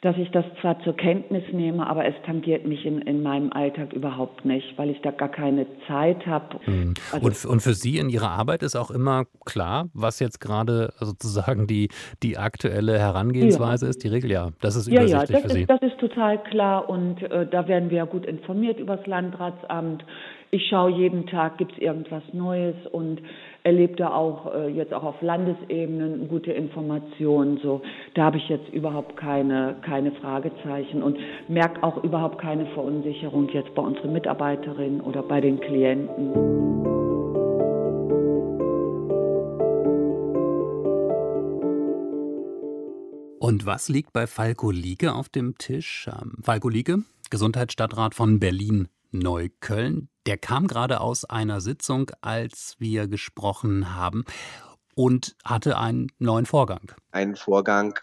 dass 0.01 0.17
ich 0.17 0.31
das 0.31 0.43
zwar 0.59 0.81
zur 0.83 0.97
Kenntnis 0.97 1.43
nehme, 1.51 1.85
aber 1.85 2.05
es 2.05 2.15
tangiert 2.25 2.65
mich 2.65 2.85
in, 2.87 3.01
in 3.01 3.21
meinem 3.21 3.53
Alltag 3.53 3.93
überhaupt 3.93 4.45
nicht, 4.45 4.75
weil 4.77 4.89
ich 4.89 4.99
da 5.01 5.11
gar 5.11 5.29
keine 5.29 5.67
Zeit 5.87 6.25
habe. 6.25 6.59
Mhm. 6.65 6.95
Also 7.11 7.27
und, 7.27 7.45
und 7.45 7.59
für 7.61 7.75
Sie 7.75 7.99
in 7.99 8.09
Ihrer 8.09 8.31
Arbeit 8.31 8.63
ist 8.63 8.75
auch 8.75 8.89
immer 8.89 9.25
klar, 9.45 9.89
was 9.93 10.19
jetzt 10.19 10.39
gerade 10.39 10.91
sozusagen 10.99 11.67
die, 11.67 11.89
die 12.23 12.39
aktuelle 12.39 12.97
Herangehensweise 12.97 13.85
ja. 13.85 13.89
ist, 13.91 14.03
die 14.03 14.07
Regel, 14.07 14.31
ja, 14.31 14.49
das 14.59 14.75
ist 14.75 14.87
übersichtlich 14.87 15.11
ja, 15.11 15.19
ja, 15.19 15.25
das 15.25 15.41
für 15.41 15.47
ist, 15.47 15.53
Sie. 15.53 15.65
Das 15.67 15.81
ist 15.83 15.99
total 15.99 16.41
klar 16.45 16.89
und 16.89 17.21
äh, 17.21 17.45
da 17.45 17.67
werden 17.67 17.91
wir 17.91 17.97
ja 17.97 18.05
gut 18.05 18.25
informiert 18.25 18.79
über 18.79 18.97
das 18.97 19.05
Landratsamt. 19.05 20.03
ich 20.49 20.67
schaue 20.67 20.91
jeden 20.91 21.27
Tag, 21.27 21.59
gibt 21.59 21.73
es 21.73 21.77
irgendwas 21.77 22.23
Neues 22.33 22.75
und 22.91 23.21
erlebe 23.63 23.95
da 23.95 24.13
auch 24.13 24.53
äh, 24.53 24.69
jetzt 24.69 24.93
auch 24.93 25.03
auf 25.03 25.21
Landesebene 25.21 26.27
gute 26.27 26.51
Informationen. 26.51 27.59
So, 27.61 27.81
da 28.13 28.23
habe 28.25 28.37
ich 28.37 28.49
jetzt 28.49 28.69
überhaupt 28.73 29.17
keine, 29.17 29.75
keine 29.81 30.11
Fragezeichen 30.13 31.03
und 31.03 31.17
merke 31.47 31.83
auch 31.83 32.03
überhaupt 32.03 32.39
keine 32.39 32.65
Verunsicherung 32.67 33.49
jetzt 33.49 33.73
bei 33.75 33.81
unseren 33.81 34.13
Mitarbeiterinnen 34.13 35.01
oder 35.01 35.23
bei 35.23 35.41
den 35.41 35.59
Klienten. 35.59 36.31
Und 43.39 43.65
was 43.65 43.89
liegt 43.89 44.13
bei 44.13 44.27
Falco 44.27 44.71
Liege 44.71 45.13
auf 45.13 45.27
dem 45.27 45.57
Tisch? 45.57 46.07
Ähm, 46.07 46.35
Falco 46.41 46.69
Liege, 46.69 46.99
Gesundheitsstadtrat 47.31 48.15
von 48.15 48.39
Berlin 48.39 48.87
Neukölln. 49.11 50.09
Der 50.25 50.37
kam 50.37 50.67
gerade 50.67 51.01
aus 51.01 51.25
einer 51.25 51.61
Sitzung, 51.61 52.11
als 52.21 52.75
wir 52.79 53.07
gesprochen 53.07 53.95
haben 53.95 54.23
und 54.95 55.35
hatte 55.43 55.77
einen 55.77 56.07
neuen 56.19 56.45
Vorgang. 56.45 56.91
Einen 57.11 57.35
Vorgang, 57.35 57.97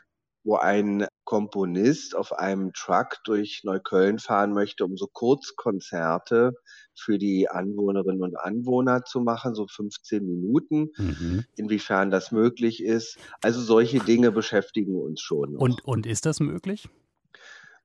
wo 0.44 0.56
ein 0.56 1.06
Komponist 1.24 2.16
auf 2.16 2.32
einem 2.32 2.72
Truck 2.72 3.18
durch 3.24 3.60
Neukölln 3.64 4.18
fahren 4.18 4.54
möchte, 4.54 4.84
um 4.84 4.96
so 4.96 5.06
Kurzkonzerte 5.06 6.54
für 6.94 7.18
die 7.18 7.48
Anwohnerinnen 7.50 8.22
und 8.22 8.38
Anwohner 8.38 9.04
zu 9.04 9.20
machen, 9.20 9.54
so 9.54 9.66
15 9.66 10.24
Minuten, 10.24 10.90
mhm. 10.96 11.44
inwiefern 11.56 12.10
das 12.10 12.32
möglich 12.32 12.82
ist. 12.82 13.18
Also 13.42 13.60
solche 13.60 13.98
Dinge 13.98 14.32
beschäftigen 14.32 14.96
uns 14.96 15.20
schon. 15.20 15.52
Noch. 15.52 15.60
Und, 15.60 15.84
und 15.84 16.06
ist 16.06 16.24
das 16.24 16.40
möglich? 16.40 16.88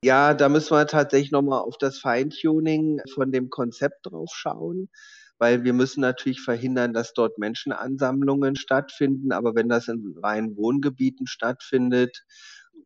Ja, 0.03 0.33
da 0.33 0.49
müssen 0.49 0.75
wir 0.75 0.85
tatsächlich 0.85 1.31
nochmal 1.31 1.61
auf 1.61 1.77
das 1.77 1.97
Feintuning 1.97 2.99
von 3.13 3.31
dem 3.31 3.49
Konzept 3.49 4.05
drauf 4.05 4.31
schauen, 4.33 4.89
weil 5.37 5.63
wir 5.63 5.71
müssen 5.73 6.01
natürlich 6.01 6.41
verhindern, 6.41 6.93
dass 6.93 7.13
dort 7.13 7.37
Menschenansammlungen 7.37 8.57
stattfinden. 8.57 9.31
Aber 9.31 9.55
wenn 9.55 9.69
das 9.69 9.87
in 9.87 10.13
reinen 10.21 10.57
Wohngebieten 10.57 11.25
stattfindet, 11.25 12.23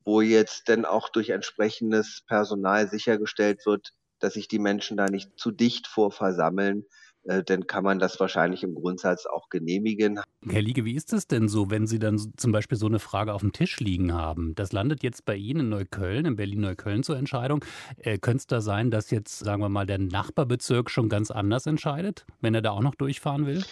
wo 0.06 0.22
jetzt 0.22 0.68
denn 0.68 0.86
auch 0.86 1.10
durch 1.10 1.30
entsprechendes 1.30 2.22
Personal 2.28 2.88
sichergestellt 2.88 3.66
wird, 3.66 3.94
dass 4.20 4.34
sich 4.36 4.48
die 4.48 4.60
Menschen 4.60 4.96
da 4.96 5.08
nicht 5.08 5.32
zu 5.40 5.50
dicht 5.52 5.88
vorversammeln, 5.88 6.84
äh, 6.84 7.17
dann 7.28 7.68
kann 7.68 7.84
man 7.84 8.00
das 8.00 8.20
wahrscheinlich 8.20 8.64
im 8.64 8.74
Grundsatz 8.74 9.26
auch 9.26 9.50
genehmigen. 9.50 10.20
Herr 10.48 10.62
Liege, 10.62 10.86
wie 10.86 10.96
ist 10.96 11.14
es 11.14 11.28
denn 11.28 11.48
so, 11.48 11.70
wenn 11.70 11.88
Sie 11.88 12.00
dann 12.00 12.18
zum 12.38 12.52
Beispiel 12.52 12.78
so 12.78 12.86
eine 12.86 13.00
Frage 13.00 13.34
auf 13.34 13.42
dem 13.42 13.52
Tisch 13.52 13.80
liegen 13.80 14.14
haben? 14.14 14.56
Das 14.56 14.72
landet 14.72 15.04
jetzt 15.04 15.26
bei 15.26 15.36
Ihnen 15.36 15.62
in 15.62 15.70
Neukölln, 15.70 16.26
in 16.26 16.36
Berlin-Neukölln 16.36 17.04
zur 17.04 17.18
Entscheidung. 17.18 17.64
Äh, 17.98 18.18
Könnte 18.18 18.38
es 18.38 18.48
da 18.48 18.62
sein, 18.62 18.92
dass 18.92 19.12
jetzt, 19.12 19.40
sagen 19.40 19.62
wir 19.62 19.70
mal, 19.70 19.86
der 19.86 19.98
Nachbarbezirk 20.00 20.90
schon 20.90 21.10
ganz 21.10 21.32
anders 21.32 21.66
entscheidet, 21.66 22.26
wenn 22.42 22.56
er 22.56 22.62
da 22.62 22.72
auch 22.72 22.82
noch 22.82 22.96
durchfahren 22.96 23.46
will? 23.46 23.64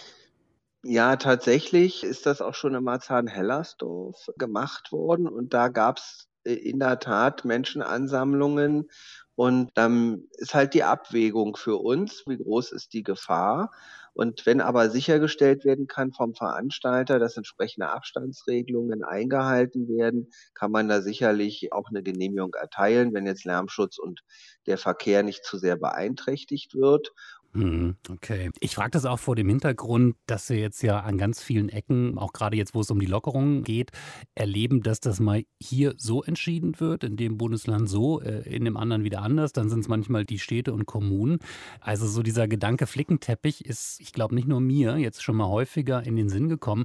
Ja, 0.88 1.16
tatsächlich 1.16 2.04
ist 2.04 2.26
das 2.26 2.40
auch 2.40 2.54
schon 2.54 2.74
in 2.74 2.84
Marzahn-Hellersdorf 2.84 4.30
gemacht 4.38 4.92
worden 4.92 5.26
und 5.26 5.52
da 5.52 5.66
gab 5.68 5.98
es 5.98 6.28
äh, 6.28 6.35
in 6.46 6.78
der 6.80 6.98
Tat 6.98 7.44
Menschenansammlungen 7.44 8.88
und 9.34 9.70
dann 9.74 10.24
ist 10.38 10.54
halt 10.54 10.72
die 10.74 10.84
Abwägung 10.84 11.56
für 11.56 11.76
uns, 11.76 12.24
wie 12.26 12.38
groß 12.38 12.72
ist 12.72 12.92
die 12.94 13.02
Gefahr. 13.02 13.70
Und 14.14 14.46
wenn 14.46 14.62
aber 14.62 14.88
sichergestellt 14.88 15.66
werden 15.66 15.86
kann 15.88 16.12
vom 16.12 16.34
Veranstalter, 16.34 17.18
dass 17.18 17.36
entsprechende 17.36 17.90
Abstandsregelungen 17.90 19.04
eingehalten 19.04 19.88
werden, 19.88 20.30
kann 20.54 20.70
man 20.72 20.88
da 20.88 21.02
sicherlich 21.02 21.72
auch 21.74 21.90
eine 21.90 22.02
Genehmigung 22.02 22.54
erteilen, 22.54 23.12
wenn 23.12 23.26
jetzt 23.26 23.44
Lärmschutz 23.44 23.98
und 23.98 24.22
der 24.66 24.78
Verkehr 24.78 25.22
nicht 25.22 25.44
zu 25.44 25.58
sehr 25.58 25.76
beeinträchtigt 25.76 26.74
wird. 26.74 27.12
Mhm, 27.56 27.96
okay. 28.10 28.50
Ich 28.60 28.74
frage 28.74 28.90
das 28.90 29.06
auch 29.06 29.18
vor 29.18 29.34
dem 29.34 29.48
Hintergrund, 29.48 30.16
dass 30.26 30.50
wir 30.50 30.58
jetzt 30.58 30.82
ja 30.82 31.00
an 31.00 31.16
ganz 31.16 31.42
vielen 31.42 31.70
Ecken, 31.70 32.18
auch 32.18 32.34
gerade 32.34 32.54
jetzt, 32.54 32.74
wo 32.74 32.82
es 32.82 32.90
um 32.90 33.00
die 33.00 33.06
Lockerung 33.06 33.62
geht, 33.62 33.92
erleben, 34.34 34.82
dass 34.82 35.00
das 35.00 35.20
mal 35.20 35.42
hier 35.58 35.94
so 35.96 36.22
entschieden 36.22 36.78
wird, 36.80 37.02
in 37.02 37.16
dem 37.16 37.38
Bundesland 37.38 37.88
so, 37.88 38.20
äh, 38.20 38.42
in 38.42 38.66
dem 38.66 38.76
anderen 38.76 39.04
wieder 39.04 39.22
anders. 39.22 39.54
Dann 39.54 39.70
sind 39.70 39.80
es 39.80 39.88
manchmal 39.88 40.26
die 40.26 40.38
Städte 40.38 40.74
und 40.74 40.84
Kommunen. 40.84 41.38
Also 41.80 42.06
so 42.06 42.22
dieser 42.22 42.46
Gedanke 42.46 42.86
Flickenteppich 42.86 43.64
ist, 43.64 44.00
ich 44.00 44.12
glaube, 44.12 44.34
nicht 44.34 44.48
nur 44.48 44.60
mir 44.60 44.98
jetzt 44.98 45.22
schon 45.22 45.36
mal 45.36 45.48
häufiger 45.48 46.04
in 46.04 46.16
den 46.16 46.28
Sinn 46.28 46.50
gekommen. 46.50 46.84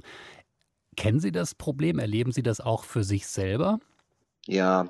Kennen 0.96 1.20
Sie 1.20 1.32
das 1.32 1.54
Problem? 1.54 1.98
Erleben 1.98 2.32
Sie 2.32 2.42
das 2.42 2.62
auch 2.62 2.84
für 2.84 3.04
sich 3.04 3.26
selber? 3.26 3.78
Ja, 4.48 4.88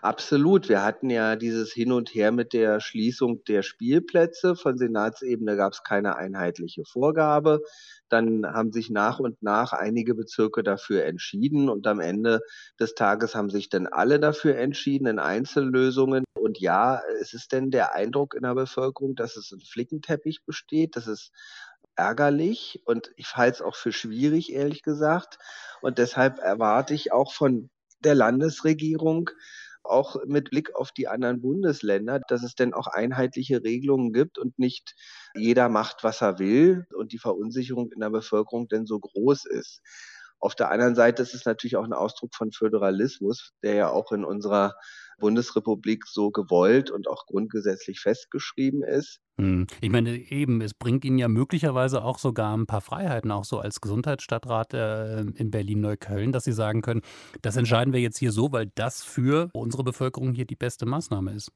absolut. 0.00 0.70
Wir 0.70 0.82
hatten 0.82 1.10
ja 1.10 1.36
dieses 1.36 1.72
Hin 1.74 1.92
und 1.92 2.14
Her 2.14 2.32
mit 2.32 2.54
der 2.54 2.80
Schließung 2.80 3.44
der 3.44 3.62
Spielplätze. 3.62 4.56
Von 4.56 4.78
Senatsebene 4.78 5.56
gab 5.56 5.74
es 5.74 5.82
keine 5.82 6.16
einheitliche 6.16 6.84
Vorgabe. 6.86 7.60
Dann 8.08 8.46
haben 8.46 8.72
sich 8.72 8.88
nach 8.88 9.18
und 9.18 9.42
nach 9.42 9.74
einige 9.74 10.14
Bezirke 10.14 10.62
dafür 10.62 11.04
entschieden 11.04 11.68
und 11.68 11.86
am 11.86 12.00
Ende 12.00 12.40
des 12.80 12.94
Tages 12.94 13.34
haben 13.34 13.50
sich 13.50 13.68
dann 13.68 13.86
alle 13.86 14.18
dafür 14.20 14.56
entschieden 14.56 15.06
in 15.06 15.18
Einzellösungen. 15.18 16.24
Und 16.38 16.58
ja, 16.58 17.02
es 17.20 17.34
ist 17.34 17.52
denn 17.52 17.70
der 17.70 17.94
Eindruck 17.94 18.32
in 18.34 18.42
der 18.42 18.54
Bevölkerung, 18.54 19.16
dass 19.16 19.36
es 19.36 19.52
ein 19.52 19.60
Flickenteppich 19.60 20.44
besteht. 20.46 20.96
Das 20.96 21.08
ist 21.08 21.30
ärgerlich 21.96 22.80
und 22.86 23.10
ich 23.16 23.36
halte 23.36 23.56
es 23.56 23.62
auch 23.62 23.76
für 23.76 23.92
schwierig, 23.92 24.52
ehrlich 24.52 24.82
gesagt. 24.82 25.38
Und 25.82 25.98
deshalb 25.98 26.38
erwarte 26.38 26.94
ich 26.94 27.12
auch 27.12 27.32
von 27.34 27.68
der 28.04 28.14
Landesregierung, 28.14 29.30
auch 29.82 30.16
mit 30.24 30.50
Blick 30.50 30.74
auf 30.74 30.92
die 30.92 31.08
anderen 31.08 31.42
Bundesländer, 31.42 32.20
dass 32.28 32.42
es 32.42 32.54
denn 32.54 32.72
auch 32.72 32.86
einheitliche 32.86 33.62
Regelungen 33.62 34.12
gibt 34.12 34.38
und 34.38 34.58
nicht 34.58 34.94
jeder 35.34 35.68
macht, 35.68 36.02
was 36.02 36.22
er 36.22 36.38
will 36.38 36.86
und 36.94 37.12
die 37.12 37.18
Verunsicherung 37.18 37.92
in 37.92 38.00
der 38.00 38.10
Bevölkerung 38.10 38.68
denn 38.68 38.86
so 38.86 38.98
groß 38.98 39.44
ist. 39.46 39.82
Auf 40.40 40.54
der 40.54 40.70
anderen 40.70 40.94
Seite 40.94 41.22
ist 41.22 41.34
es 41.34 41.44
natürlich 41.44 41.76
auch 41.76 41.84
ein 41.84 41.92
Ausdruck 41.92 42.34
von 42.34 42.52
Föderalismus, 42.52 43.52
der 43.62 43.74
ja 43.74 43.90
auch 43.90 44.12
in 44.12 44.24
unserer 44.24 44.74
Bundesrepublik 45.18 46.06
so 46.06 46.30
gewollt 46.30 46.90
und 46.90 47.08
auch 47.08 47.26
grundgesetzlich 47.26 48.00
festgeschrieben 48.00 48.82
ist. 48.82 49.20
Hm. 49.38 49.66
Ich 49.80 49.90
meine, 49.90 50.16
eben, 50.16 50.60
es 50.60 50.74
bringt 50.74 51.04
Ihnen 51.04 51.18
ja 51.18 51.28
möglicherweise 51.28 52.04
auch 52.04 52.18
sogar 52.18 52.56
ein 52.56 52.66
paar 52.66 52.80
Freiheiten, 52.80 53.32
auch 53.32 53.44
so 53.44 53.58
als 53.58 53.80
Gesundheitsstadtrat 53.80 54.74
äh, 54.74 55.20
in 55.20 55.50
Berlin-Neukölln, 55.50 56.30
dass 56.30 56.44
Sie 56.44 56.52
sagen 56.52 56.82
können, 56.82 57.02
das 57.42 57.56
entscheiden 57.56 57.92
wir 57.92 58.00
jetzt 58.00 58.18
hier 58.18 58.30
so, 58.30 58.52
weil 58.52 58.70
das 58.74 59.02
für 59.02 59.50
unsere 59.52 59.82
Bevölkerung 59.82 60.34
hier 60.34 60.46
die 60.46 60.56
beste 60.56 60.86
Maßnahme 60.86 61.32
ist. 61.32 61.50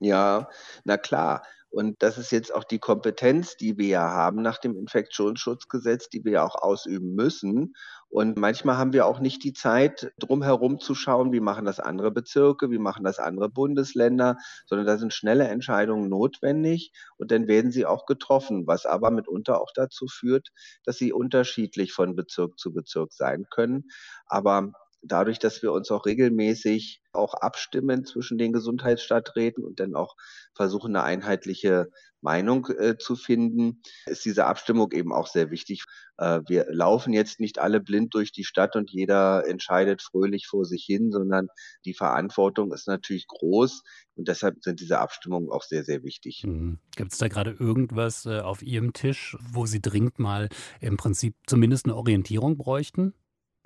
Ja, 0.00 0.48
na 0.84 0.96
klar. 0.96 1.42
Und 1.70 2.02
das 2.02 2.16
ist 2.16 2.32
jetzt 2.32 2.54
auch 2.54 2.64
die 2.64 2.78
Kompetenz, 2.78 3.56
die 3.56 3.76
wir 3.76 3.88
ja 3.88 4.10
haben 4.10 4.40
nach 4.40 4.58
dem 4.58 4.74
Infektionsschutzgesetz, 4.76 6.08
die 6.08 6.24
wir 6.24 6.32
ja 6.32 6.44
auch 6.44 6.54
ausüben 6.54 7.14
müssen. 7.14 7.74
Und 8.08 8.38
manchmal 8.38 8.78
haben 8.78 8.94
wir 8.94 9.04
auch 9.04 9.20
nicht 9.20 9.44
die 9.44 9.52
Zeit, 9.52 10.12
drumherum 10.18 10.80
zu 10.80 10.94
schauen, 10.94 11.30
wie 11.30 11.40
machen 11.40 11.66
das 11.66 11.78
andere 11.78 12.10
Bezirke, 12.10 12.70
wie 12.70 12.78
machen 12.78 13.04
das 13.04 13.18
andere 13.18 13.50
Bundesländer, 13.50 14.38
sondern 14.64 14.86
da 14.86 14.96
sind 14.96 15.12
schnelle 15.12 15.46
Entscheidungen 15.46 16.08
notwendig 16.08 16.92
und 17.18 17.30
dann 17.30 17.48
werden 17.48 17.70
sie 17.70 17.84
auch 17.84 18.06
getroffen, 18.06 18.66
was 18.66 18.86
aber 18.86 19.10
mitunter 19.10 19.60
auch 19.60 19.72
dazu 19.74 20.06
führt, 20.08 20.48
dass 20.84 20.96
sie 20.96 21.12
unterschiedlich 21.12 21.92
von 21.92 22.16
Bezirk 22.16 22.58
zu 22.58 22.72
Bezirk 22.72 23.12
sein 23.12 23.44
können. 23.50 23.84
Aber 24.26 24.72
dadurch, 25.02 25.38
dass 25.38 25.62
wir 25.62 25.72
uns 25.72 25.90
auch 25.90 26.06
regelmäßig 26.06 27.02
auch 27.12 27.34
abstimmen 27.34 28.04
zwischen 28.04 28.38
den 28.38 28.52
Gesundheitsstadträten 28.52 29.64
und 29.64 29.80
dann 29.80 29.94
auch 29.94 30.16
versuchen, 30.54 30.94
eine 30.94 31.04
einheitliche 31.04 31.88
Meinung 32.20 32.66
äh, 32.66 32.96
zu 32.98 33.14
finden, 33.14 33.80
ist 34.06 34.24
diese 34.24 34.46
Abstimmung 34.46 34.90
eben 34.92 35.12
auch 35.12 35.28
sehr 35.28 35.50
wichtig. 35.50 35.84
Äh, 36.16 36.40
wir 36.48 36.66
laufen 36.68 37.12
jetzt 37.12 37.38
nicht 37.38 37.58
alle 37.58 37.80
blind 37.80 38.14
durch 38.14 38.32
die 38.32 38.44
Stadt 38.44 38.74
und 38.74 38.90
jeder 38.90 39.46
entscheidet 39.46 40.02
fröhlich 40.02 40.46
vor 40.48 40.64
sich 40.64 40.84
hin, 40.84 41.12
sondern 41.12 41.48
die 41.84 41.94
Verantwortung 41.94 42.72
ist 42.72 42.88
natürlich 42.88 43.26
groß 43.28 43.82
und 44.16 44.28
deshalb 44.28 44.62
sind 44.62 44.80
diese 44.80 44.98
Abstimmungen 44.98 45.50
auch 45.50 45.62
sehr, 45.62 45.84
sehr 45.84 46.02
wichtig. 46.02 46.42
Mhm. 46.44 46.78
Gibt 46.96 47.12
es 47.12 47.18
da 47.18 47.28
gerade 47.28 47.52
irgendwas 47.52 48.26
äh, 48.26 48.40
auf 48.40 48.62
Ihrem 48.62 48.92
Tisch, 48.92 49.36
wo 49.52 49.66
Sie 49.66 49.80
dringend 49.80 50.18
mal 50.18 50.48
im 50.80 50.96
Prinzip 50.96 51.36
zumindest 51.46 51.86
eine 51.86 51.96
Orientierung 51.96 52.58
bräuchten? 52.58 53.14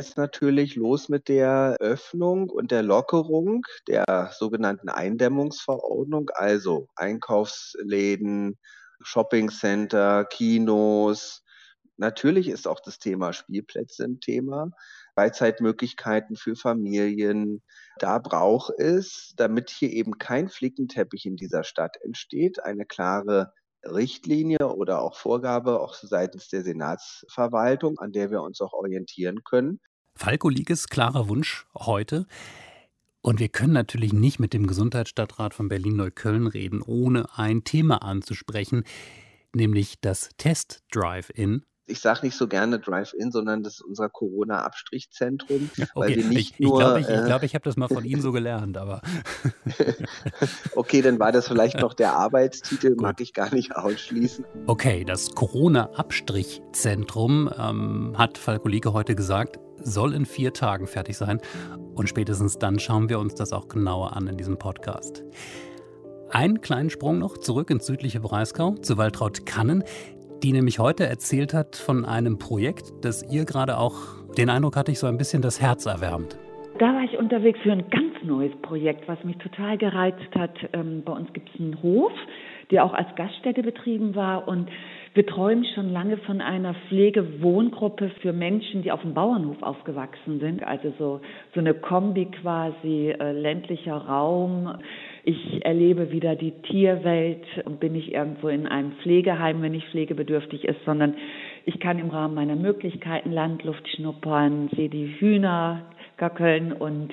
Es 0.03 0.17
natürlich 0.17 0.75
los 0.75 1.09
mit 1.09 1.29
der 1.29 1.77
Öffnung 1.79 2.51
und 2.51 2.73
der 2.73 2.83
Lockerung 2.83 3.65
der 3.87 4.33
sogenannten 4.37 4.89
Eindämmungsverordnung, 4.89 6.29
also 6.35 6.89
Einkaufsläden, 6.97 8.59
Shoppingcenter, 9.01 10.25
Kinos. 10.25 11.45
Natürlich 11.99 12.49
ist 12.49 12.67
auch 12.67 12.81
das 12.81 12.99
Thema 12.99 13.33
Spielplätze 13.33 14.03
ein 14.03 14.19
Thema. 14.19 14.73
Freizeitmöglichkeiten 15.15 16.35
für 16.35 16.57
Familien. 16.57 17.63
Da 18.01 18.19
braucht 18.19 18.73
es, 18.79 19.35
damit 19.37 19.71
hier 19.71 19.91
eben 19.91 20.19
kein 20.19 20.49
Flickenteppich 20.49 21.27
in 21.27 21.37
dieser 21.37 21.63
Stadt 21.63 21.97
entsteht, 22.03 22.61
eine 22.61 22.87
klare 22.87 23.53
Richtlinie 23.85 24.75
oder 24.75 25.01
auch 25.01 25.17
Vorgabe 25.17 25.79
auch 25.79 25.95
seitens 25.95 26.49
der 26.49 26.65
Senatsverwaltung, 26.65 28.01
an 28.01 28.11
der 28.11 28.33
wir 28.33 28.43
uns 28.43 28.61
auch 28.61 28.73
orientieren 28.73 29.45
können. 29.45 29.79
Falco 30.15 30.49
Liges 30.49 30.89
klarer 30.89 31.29
Wunsch 31.29 31.67
heute. 31.75 32.27
Und 33.23 33.39
wir 33.39 33.49
können 33.49 33.73
natürlich 33.73 34.13
nicht 34.13 34.41
mit 34.41 34.53
dem 34.53 34.67
Gesundheitsstadtrat 34.67 35.55
von 35.55 35.69
Berlin-Neukölln 35.69 36.47
reden, 36.47 36.83
ohne 36.83 37.27
ein 37.37 37.65
Thema 37.65 38.03
anzusprechen. 38.03 38.85
nämlich 39.55 40.01
das 40.01 40.31
Test 40.39 40.83
Drive-In 40.91 41.63
ich 41.87 42.01
sage 42.01 42.21
nicht 42.23 42.37
so 42.37 42.47
gerne 42.47 42.79
Drive-In, 42.79 43.33
sondern 43.33 43.65
das 43.65 43.75
ist 43.75 43.83
unser 43.83 44.09
Corona-Abstrichzentrum, 44.09 45.69
okay. 45.73 45.89
weil 45.95 46.17
wir 46.17 46.25
nicht 46.25 46.55
ich, 46.59 46.67
nur. 46.67 46.75
Ich 46.75 46.81
glaube, 46.85 47.01
ich, 47.01 47.09
ich, 47.09 47.25
glaub, 47.25 47.43
ich 47.43 47.55
habe 47.55 47.65
das 47.65 47.77
mal 47.77 47.89
von 47.89 48.05
Ihnen 48.05 48.23
so 48.23 48.31
gelernt, 48.33 48.77
aber. 48.77 49.03
okay, 50.77 51.03
dann 51.03 51.19
war 51.19 51.33
das 51.33 51.49
vielleicht 51.49 51.81
noch 51.81 51.95
der 51.95 52.15
Arbeitstitel, 52.15 52.95
mag 52.97 53.21
ich 53.21 53.35
gar 53.35 53.53
nicht 53.53 53.75
ausschließen. 53.77 54.45
Okay, 54.67 55.05
das 55.05 55.35
Corona-Abstrichzentrum 55.35 57.51
ähm, 57.59 58.15
hat 58.17 58.39
Falkolike 58.39 58.93
heute 58.93 59.17
gesagt, 59.17 59.59
soll 59.85 60.15
in 60.15 60.27
vier 60.27 60.53
Tagen 60.53 60.87
fertig 60.87 61.17
sein. 61.17 61.41
Und 61.95 62.09
spätestens 62.09 62.59
dann 62.59 62.79
schauen 62.79 63.09
wir 63.09 63.19
uns 63.19 63.35
das 63.35 63.53
auch 63.53 63.69
genauer 63.69 64.17
an 64.17 64.27
in 64.27 64.37
diesem 64.37 64.59
Podcast. 64.59 65.25
Einen 66.31 66.61
kleinen 66.61 66.91
Sprung 66.91 67.19
noch 67.19 67.39
zurück 67.39 67.71
ins 67.71 67.87
südliche 67.87 68.21
Breisgau 68.21 68.75
zu 68.77 68.97
Waltraud 68.97 69.45
Kannen 69.45 69.85
die 70.43 70.53
nämlich 70.53 70.79
heute 70.79 71.07
erzählt 71.07 71.55
hat 71.55 71.77
von 71.77 72.05
einem 72.05 72.39
Projekt, 72.39 72.93
das 73.03 73.23
ihr 73.31 73.45
gerade 73.45 73.79
auch, 73.79 73.95
den 74.37 74.51
Eindruck 74.51 74.77
hatte 74.77 74.91
ich, 74.91 74.99
so 74.99 75.07
ein 75.07 75.17
bisschen 75.17 75.43
das 75.43 75.61
Herz 75.61 75.87
erwärmt. 75.87 76.39
Da 76.79 76.87
war 76.87 77.05
ich 77.05 77.17
unterwegs 77.17 77.61
für 77.63 77.71
ein 77.71 77.85
ganz 77.91 78.15
neues 78.25 78.53
Projekt, 78.63 79.07
was 79.07 79.23
mich 79.25 79.37
total 79.37 79.79
gereizt 79.79 80.35
hat. 80.35 80.57
Ähm, 80.73 81.03
bei 81.05 81.13
uns 81.13 81.33
gibt 81.33 81.49
es 81.55 81.61
einen 81.61 81.81
Hof, 81.83 82.13
der 82.73 82.85
auch 82.85 82.95
als 82.95 83.15
Gaststätte 83.15 83.63
betrieben 83.63 84.17
war 84.17 84.49
und 84.49 84.69
wir 85.15 85.27
träumen 85.27 85.67
schon 85.75 85.93
lange 85.93 86.17
von 86.17 86.41
einer 86.41 86.75
Pflegewohngruppe 86.89 88.11
für 88.23 88.33
Menschen, 88.33 88.83
die 88.83 88.91
auf 88.91 89.03
dem 89.03 89.13
Bauernhof 89.13 89.63
aufgewachsen 89.63 90.41
sind. 90.41 90.65
Also 90.65 90.91
so, 90.99 91.21
so 91.55 91.61
eine 91.61 91.75
Kombi 91.75 92.31
quasi, 92.41 93.11
äh, 93.11 93.33
ländlicher 93.33 93.97
Raum, 93.97 94.75
ich 95.25 95.65
erlebe 95.67 96.13
wieder 96.13 96.35
die 96.35 96.53
Tierwelt 96.63 97.45
und 97.67 97.79
bin 97.79 97.93
nicht 97.93 98.11
irgendwo 98.11 98.49
in 98.49 98.67
einem 98.67 98.93
Pflegeheim, 99.03 99.61
wenn 99.61 99.75
ich 99.75 99.87
pflegebedürftig 99.89 100.65
ist, 100.65 100.83
sondern 100.87 101.15
ich 101.67 101.79
kann 101.79 101.99
im 101.99 102.09
Rahmen 102.09 102.35
meiner 102.35 102.57
Möglichkeiten 102.57 103.33
Landluft 103.33 103.87
schnuppern, 103.89 104.71
sehe 104.75 104.89
die 104.89 105.15
Hühner 105.21 105.83
gackeln 106.17 106.73
und 106.73 107.13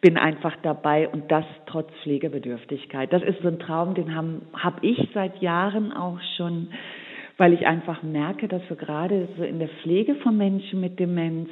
bin 0.00 0.16
einfach 0.16 0.56
dabei 0.62 1.08
und 1.08 1.30
das 1.30 1.44
trotz 1.66 1.90
Pflegebedürftigkeit. 2.02 3.12
Das 3.12 3.22
ist 3.22 3.40
so 3.42 3.48
ein 3.48 3.58
Traum, 3.58 3.94
den 3.94 4.14
habe 4.14 4.40
hab 4.52 4.82
ich 4.82 5.08
seit 5.14 5.40
Jahren 5.42 5.92
auch 5.92 6.18
schon, 6.36 6.68
weil 7.36 7.52
ich 7.52 7.66
einfach 7.66 8.02
merke, 8.02 8.48
dass 8.48 8.62
wir 8.68 8.76
gerade 8.76 9.28
so 9.36 9.44
in 9.44 9.58
der 9.58 9.68
Pflege 9.82 10.14
von 10.16 10.36
Menschen 10.36 10.80
mit 10.80 10.98
Demenz 10.98 11.50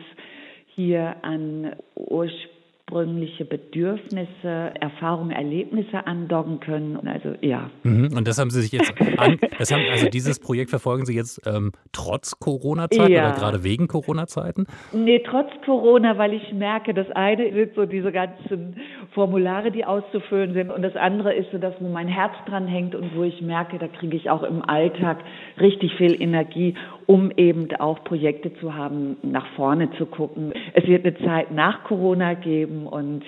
hier 0.75 1.17
an 1.23 1.75
ursprünglich 1.95 2.56
ursprüngliche 2.91 3.45
Bedürfnisse, 3.45 4.73
Erfahrungen, 4.81 5.31
Erlebnisse 5.31 6.07
andocken 6.07 6.61
können. 6.61 6.97
Also 7.07 7.35
ja. 7.41 7.71
Mhm. 7.83 8.17
Und 8.17 8.29
das 8.29 8.39
haben 8.39 8.51
Sie 8.51 8.63
sich 8.63 8.73
jetzt 8.73 8.93
an, 9.19 9.39
haben, 9.41 9.83
also 9.91 10.09
dieses 10.09 10.39
Projekt 10.39 10.71
verfolgen 10.71 11.05
Sie 11.05 11.15
jetzt 11.15 11.41
ähm, 11.47 11.73
trotz 11.93 12.39
Corona-Zeiten 12.39 13.13
ja. 13.13 13.31
oder 13.31 13.39
gerade 13.39 13.65
wegen 13.65 13.89
Corona-Zeiten? 13.89 14.67
Nee, 14.93 15.23
trotz 15.29 15.51
Corona, 15.65 16.17
weil 16.19 16.35
ich 16.35 16.53
merke, 16.53 16.95
das 16.95 17.11
eine 17.11 17.53
sind 17.53 17.75
so 17.75 17.87
diese 17.87 18.13
ganzen 18.13 18.77
Formulare, 19.13 19.71
die 19.71 19.85
auszufüllen 19.85 20.53
sind 20.53 20.71
und 20.71 20.83
das 20.83 20.97
andere 20.97 21.35
ist 21.35 21.51
so 21.51 21.59
das, 21.59 21.75
wo 21.81 21.89
mein 21.89 22.09
Herz 22.09 22.33
dran 22.47 22.67
hängt 22.67 22.95
und 22.95 23.17
wo 23.17 23.23
ich 23.23 23.41
merke, 23.41 23.79
da 23.79 23.89
kriege 23.89 24.17
ich 24.17 24.31
auch 24.31 24.43
im 24.43 24.63
Alltag 24.69 25.19
richtig 25.61 25.95
viel 25.95 26.21
Energie, 26.21 26.75
um 27.07 27.31
eben 27.37 27.69
auch 27.77 28.03
Projekte 28.05 28.53
zu 28.61 28.75
haben, 28.75 29.17
nach 29.23 29.47
vorne 29.57 29.91
zu 29.99 30.07
gucken. 30.07 30.53
Es 30.75 30.87
wird 30.87 31.07
eine 31.07 31.17
Zeit 31.19 31.51
nach 31.51 31.85
Corona 31.85 32.35
geben 32.35 32.87
und 32.87 33.25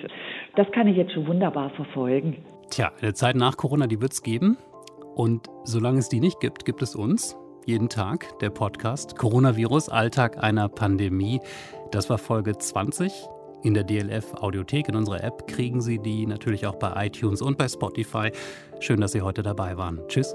das 0.57 0.71
kann 0.73 0.87
ich 0.89 0.97
jetzt 0.97 1.13
schon 1.13 1.27
wunderbar 1.27 1.71
verfolgen. 1.71 2.37
Tja, 2.71 2.93
eine 3.01 3.15
Zeit 3.15 3.37
nach 3.37 3.57
Corona, 3.57 3.87
die 3.87 4.01
wird 4.01 4.13
es 4.13 4.23
geben. 4.23 4.59
Und 5.15 5.49
solange 5.65 5.99
es 5.99 6.09
die 6.09 6.21
nicht 6.21 6.39
gibt, 6.39 6.65
gibt 6.65 6.83
es 6.83 6.95
uns 6.95 7.37
jeden 7.69 7.89
Tag 7.91 8.39
der 8.39 8.49
Podcast 8.49 9.19
Coronavirus, 9.19 9.91
Alltag 9.91 10.43
einer 10.43 10.69
Pandemie. 10.71 11.41
Das 11.91 12.09
war 12.09 12.17
Folge 12.17 12.57
20. 12.57 13.13
In 13.63 13.75
der 13.75 13.85
DLF 13.85 14.35
Audiothek, 14.35 14.89
in 14.89 14.97
unserer 14.97 15.23
App, 15.23 15.47
kriegen 15.47 15.81
Sie 15.81 15.99
die 15.99 16.27
natürlich 16.27 16.67
auch 16.67 16.77
bei 16.77 17.07
iTunes 17.07 17.43
und 17.43 17.59
bei 17.59 17.69
Spotify. 17.69 18.31
Schön, 18.81 19.01
dass 19.01 19.13
Sie 19.13 19.23
heute 19.23 19.43
dabei 19.43 19.77
waren. 19.77 20.01
Tschüss. 20.09 20.35